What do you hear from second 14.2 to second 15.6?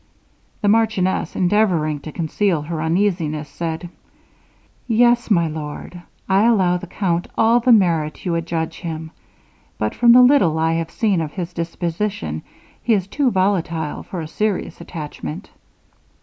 a serious attachment.'